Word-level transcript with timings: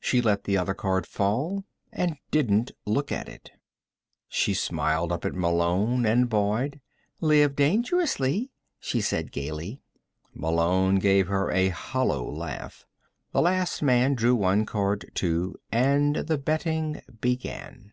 She 0.00 0.22
let 0.22 0.44
the 0.44 0.56
other 0.56 0.72
card 0.72 1.06
fall 1.06 1.66
and 1.92 2.16
didn't 2.30 2.72
look 2.86 3.12
at 3.12 3.28
it. 3.28 3.50
She 4.26 4.54
smiled 4.54 5.12
up 5.12 5.26
at 5.26 5.34
Malone 5.34 6.06
and 6.06 6.26
Boyd. 6.30 6.80
"Live 7.20 7.54
dangerously," 7.54 8.50
she 8.80 9.02
said 9.02 9.30
gaily. 9.30 9.82
Malone 10.32 10.94
gave 10.94 11.26
her 11.28 11.50
a 11.50 11.68
hollow 11.68 12.26
laugh. 12.32 12.86
The 13.32 13.42
last 13.42 13.82
man 13.82 14.14
drew 14.14 14.34
one 14.34 14.64
card, 14.64 15.10
too, 15.14 15.56
and 15.70 16.16
the 16.16 16.38
betting 16.38 17.02
began. 17.20 17.92